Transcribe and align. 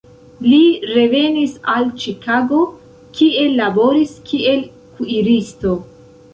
Li 0.43 0.61
revenis 0.91 1.53
al 1.73 1.85
Ĉikago, 2.05 2.63
kie 3.21 3.45
laboris 3.61 4.19
kiel 4.33 4.67
kuiristo. 4.99 5.79